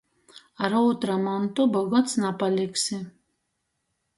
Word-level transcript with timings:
Ar 0.67 0.75
ūtra 0.77 1.17
montu 1.25 1.67
bogots 1.75 2.17
napaliksi. 2.25 3.03